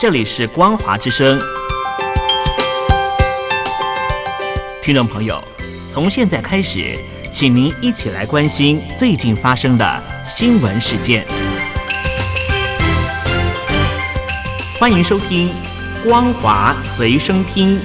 [0.00, 1.38] 这里是光华之声。
[4.80, 5.38] 听众朋友，
[5.92, 6.98] 从现在开始，
[7.30, 11.26] 请您一起来关心最近发生的新闻事件。
[14.78, 15.50] 欢迎收听
[16.08, 17.78] 《光华随身听》。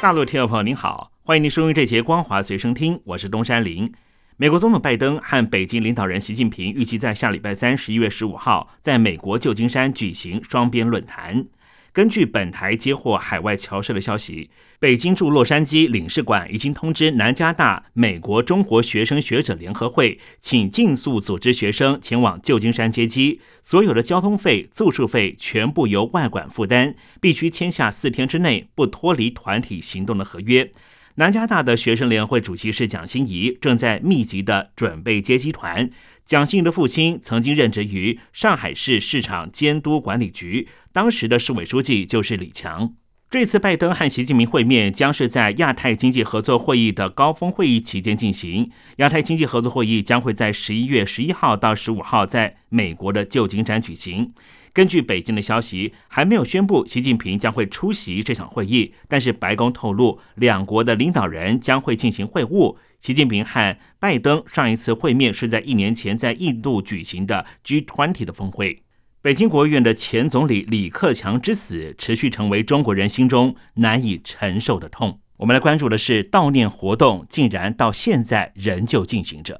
[0.00, 3.92] 大陆听众朋友您好，欢迎您收听这节《光华随身听》，我是东山林。
[4.40, 11.46] 美国总统拜登和北京领导人习近平预计在下礼拜三十一月十五号在美国旧金山举行双边论坛。
[11.92, 30.70] 根据本台接获海外侨社的消息，北京驻洛杉矶领事馆已经通知南加大美国中国学生学者联合会，请尽速组织学生前往旧金山接机，所有的交通费、住宿费全部由外管负担，必须签下四天之内不脱离团体行动的合约。
[31.18, 35.90] 南加大的学生联会主席是蒋欣怡，正在密集的准备接机团。
[36.24, 42.94] 蒋欣怡的父亲曾经任职于上海市市场监督管理局，当时的市委书记就是李强。
[43.28, 48.70] 这次拜登和习近平会面将是在亚太经济合作会议的高峰会议期间进行。
[48.98, 54.32] 亚太经济合作会议将会在十一月十一号到十五号在美国的旧金山举行。
[54.78, 62.76] 根据北京的消息，还没有宣布习近平将会出席这场会议，但是白宫透露，两国的领导人将会进行会晤。
[63.00, 68.84] 习近平和拜登上一次会面是在一年前在印度举行的 G20 的峰会。
[69.20, 75.18] 北京国务院的前总理李克强之死，持续成为中国人心中难以承受的痛。
[75.38, 79.58] 我们来关注的是悼念活动，竟然到现在仍旧进行着。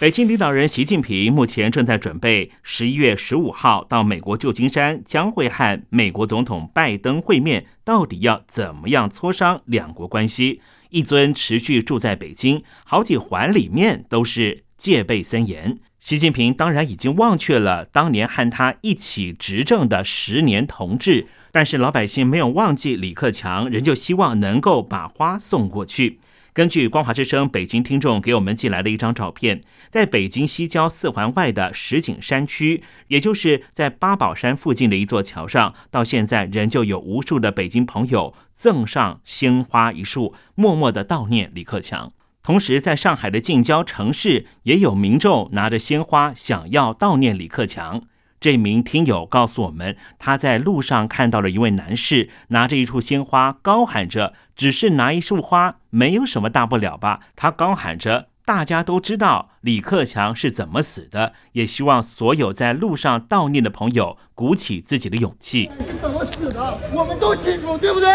[0.00, 7.66] 北京领导人习近平目前正在准备十一月十五号到美国旧金山，将会和美国总统拜登会面。
[7.84, 10.62] 到底要怎么样磋商两国关系？
[10.88, 15.76] 一尊持续住在北京，好几环里面都是戒备森严。
[15.98, 26.18] 习近平当然已经忘却了当年和他一起执政的十年同志，但是老百姓没有忘记李克强，仍旧希望能够把花送过去。
[26.60, 42.12] 根据光华之声北京听众给我们寄来的一张照片，在北京西郊四环外的石景山区，也就是在八宝山附近的一座桥上，到现在仍旧有无数的北京朋友赠上鲜花一束，默默的悼念李克强。
[42.42, 48.02] 同时，在上海的近郊城市，也有民众拿着鲜花想要悼念李克强。
[48.40, 65.70] 这名听友告诉我们，他在路上看到了一位男士拿着一束鲜花，高喊着：“只是拿一束花，没有什么大不了吧？”他高喊着：“大家都知道李克强是怎么死的，也希望所有在路上悼念的朋友鼓起自己的勇气。”
[66.00, 66.78] 怎么死的？
[66.94, 68.08] 我们都清楚，对不对？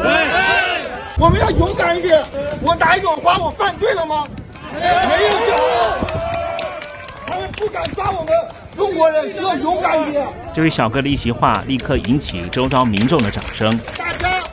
[0.00, 0.90] 对。
[1.18, 2.24] 我们要勇敢一点。
[2.62, 4.28] 我拿一朵花，我犯罪了吗？
[4.72, 6.35] 没有
[7.56, 8.32] 不敢抓我们。
[8.76, 10.28] 中国人需要勇敢一点。
[10.52, 13.80] 这位小哥的一席话立刻引起周遭民众的掌声。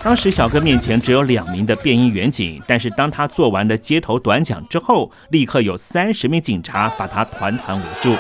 [0.02, 8.16] 当时小哥面前只有两名的便衣员警，但是当他做完了街头短讲之后，立刻有三十名警察把他团团围住。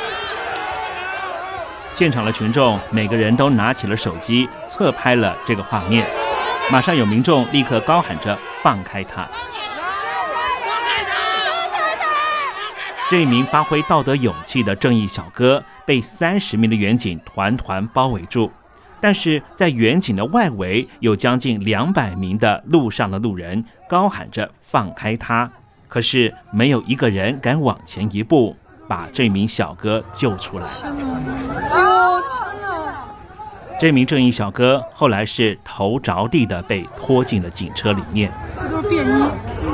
[1.93, 6.07] 现场的群众每个人都拿起了手机侧拍了这个画面，
[6.71, 9.27] 马上有民众立刻高喊着放开他。
[13.13, 18.51] 这名发挥道德勇气的正义小哥被三十名的远警团团包围住，
[18.99, 25.47] 但是在远警的外围有将近两百名的路上的路人高喊着放开他，
[25.87, 28.57] 可是没有一个人敢往前一步
[28.87, 30.67] 把这名小哥救出来。
[33.83, 38.31] 这名正义小哥后来是头着地的被拖进了警车里面。
[38.55, 39.09] 这都是便衣，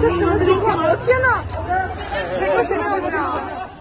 [0.02, 0.76] 这什么情况？
[0.80, 1.44] 我的天哪！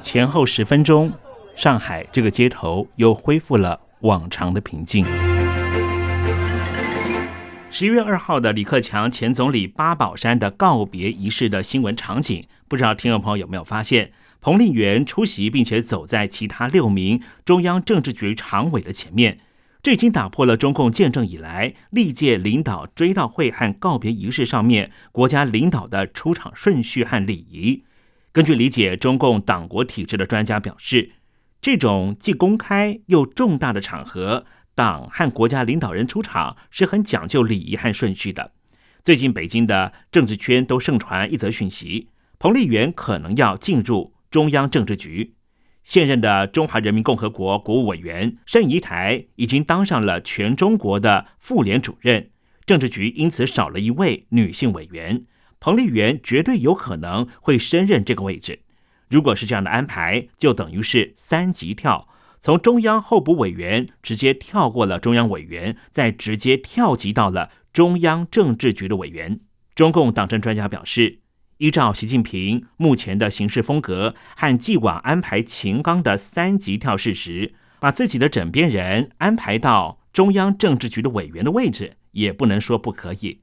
[0.03, 1.11] 前后十分钟，
[1.56, 5.06] 上海这个街头又恢复了往常的平静。
[7.70, 14.12] 十一月二号的李克强前总理八宝山的告别仪式的新闻场景，不知道听众朋友有没有发现？
[14.43, 19.38] 彭丽媛出席，并且走在其他六名中央政治局常委的前面，
[19.82, 27.84] 这已经打破了中共建政以来历届领导追悼会和告别仪式上面国家领导的出场顺序和礼仪。
[28.32, 31.12] 根据理解，中共党国体制的专家表示，
[31.62, 34.44] 这种既公开又重大的场合，
[34.75, 38.52] 党和国家领导人出场是很讲究礼仪和顺序的。
[39.02, 45.34] 最近，北京的政治圈都盛传一则讯息：彭丽媛可能要进入中央政治局。
[45.88, 52.29] 现任的中华人民共和国国务委员盛仪台已经当上了全中国的妇联主任，
[52.67, 55.25] 政治局因此少了一位女性委员。
[55.58, 58.61] 彭丽媛绝对有可能会升任这个位置。
[59.08, 62.06] 如果是这样的安排，就等于是三级跳，
[62.38, 69.40] 从中央候补委员直接跳过了中央委员，再直接跳级到了中央政治局的委员。
[69.75, 71.20] 中共党政专家表示。
[71.58, 83.40] 依照习近平目前的行事风格和既往安排秦刚的三级跳事实，把自己的枕边人安排到中央政治局的委员的位置，也不能说不可以。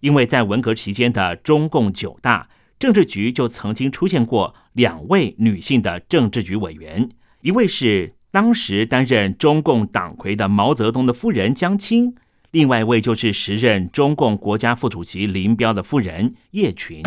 [0.00, 7.08] 因为在文革期间的中共九大政治局就曾经出现过两位女性的政治局委员，
[7.40, 12.14] 一位是当时担任中共党魁的毛泽东的夫人江青。
[12.52, 17.02] 另外一位就是时任中共国家副主席林彪的夫人叶群。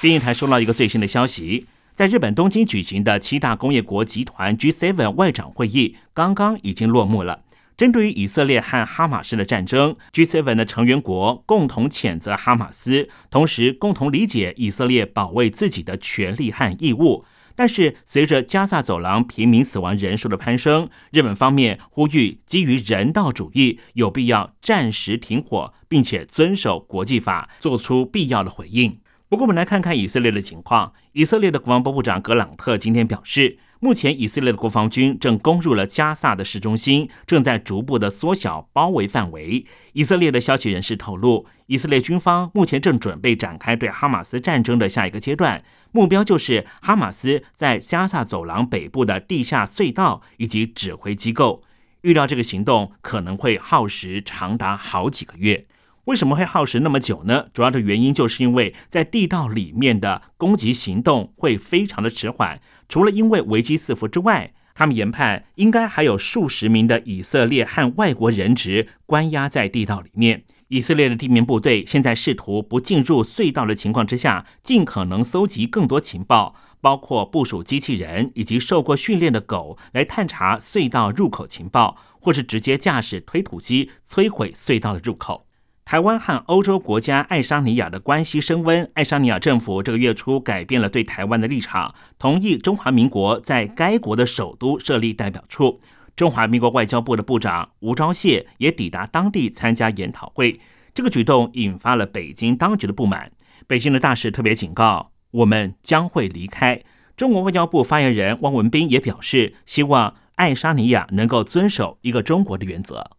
[0.00, 7.42] 电视台收到一个最新的消息，在日本东京举行的七大工业国集团 G7 外长会议刚刚已经落幕了。
[7.76, 17.26] 针对于以色列和哈马斯的战争，G7 的成员国共同谴责哈马斯，同时共同理解以色列保卫自己的权利和义务。
[17.56, 29.00] 但是，随着加萨走廊平民死亡人数的攀升，日本方面呼吁基于人道主义，有必要暂时停火，并且遵守国际法，做出必要的回应。
[29.28, 30.92] 不过，我们来看看以色列的情况。
[31.12, 33.58] 以色列的国防部部长格朗特今天表示。
[33.78, 39.66] 目前，以色列的国防军正攻入了加萨的市中心，正在逐步的缩小包围范围。
[39.92, 45.62] 以色列的消息人士透露，以色列军方目前正准备展开对哈马斯战争的下一个阶段，
[45.92, 51.62] 目标就是哈马斯在加萨走廊北部的地下隧道以及指挥机构。
[52.00, 55.66] 预料这个行动可能会耗时长达好几个月。
[56.04, 57.46] 为什么会耗时那么久呢？
[57.52, 62.60] 主要的原因就是因为在地道里面的攻击行动会非常的迟缓。
[62.88, 70.44] 除了因为危机四伏之外，他们研判应该还有数十名的以色列和外国人质关押在地道里面。
[70.68, 85.45] 以色列的地面部队现在试图不进入隧道的情况之下，尽可能搜集更多情报，包括部署机器人以及受过训练的狗来探查隧道入口情报，或是直接驾驶推土机摧毁隧道的入口。
[85.86, 88.90] 台湾和欧洲国家爱沙尼亚的关系升温。
[88.94, 95.78] 爱沙尼亚政府这个月初改变了对台湾的立场，同意中华民国在该国的首都设立代表处。
[96.16, 100.58] 中华民国外交部的部长吴钊燮也抵达当地参加研讨会。
[100.92, 103.30] 这个举动引发了北京当局的不满。
[103.68, 106.82] 北京的大使特别警告，我们将会离开。
[107.16, 113.12] 中国外交部发言人汪文斌也表示，希望爱沙尼亚能够遵守一个中国的原则。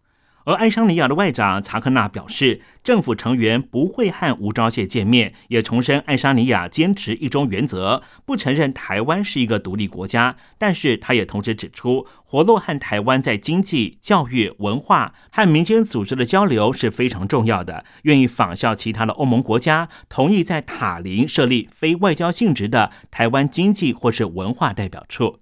[0.48, 10.38] 而爱沙尼亚的外长查克纳表示，政府成员不会和吴钊燮见面，也重申爱沙尼亚坚持一中原则，不承认台湾是一个独立国家。
[10.58, 25.40] 但是，他也同时指出，活络和台湾在经济、教育、文化和民间组织的交流是非常重要的，愿意仿效其他的欧盟国家，同意在塔林设立非外交性质的台湾经济或是文化代表处。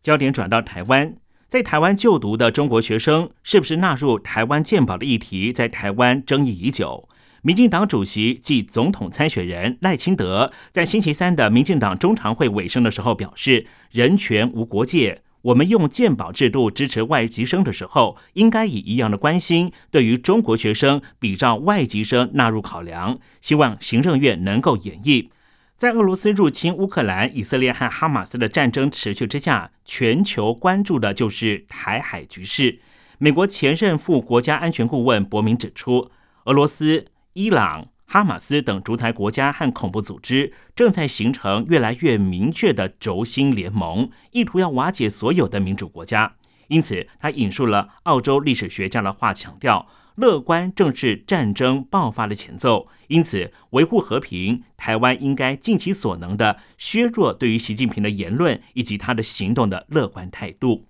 [0.00, 1.16] 焦点转到台湾。
[1.54, 7.08] 在台湾就读的中国学生是不是纳入台湾健保的议题，在台湾争议已久。
[7.42, 23.20] 民进党主席暨总统参选人赖清德在星期三的民进党中常会尾声的时候表示：“人权无国界，我们用健保制度支持外籍生的时候，应该以一样的关心对于中国学生比照外籍生纳入考量。
[23.40, 25.28] 希望行政院能够演绎。”
[25.76, 32.78] 在俄罗斯入侵乌克兰、以色列和哈马斯的战争持续之下，全球关注的就是台海局势。
[33.18, 36.12] 美国前任副国家安全顾问伯明指出，
[36.44, 46.36] 俄罗斯、伊朗、哈马斯等独裁国家和恐怖组织正在形成越来越明确的轴心联盟，意图要瓦解所有的民主国家。
[46.68, 49.88] 因此，他引述了澳洲历史学家的话，强调。
[50.16, 60.86] 乐观正是战争爆发的前奏，因此维护和平，台湾应该尽其所能的削弱对于习近平的言论以及他的行动的乐观态度。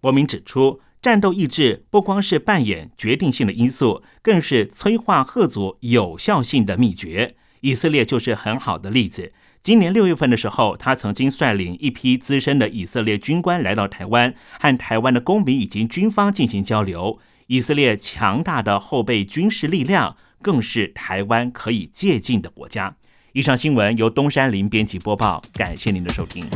[0.00, 7.34] 伯明指出，战斗意志不光是扮演决定性的因素，更是催化贺族有效性的秘诀。
[7.62, 9.32] 以色列就是很好的例子。
[9.62, 17.18] 今年六月份的时候，他曾经率领一批资深的以色列军官来到台湾，和台湾的公民以及军方进行交流。
[17.50, 22.94] 以色列强大的后备军事力量，更是台湾可以借鉴的国家。
[23.32, 26.48] 以上新闻由东山林编辑播报，感谢您的收听。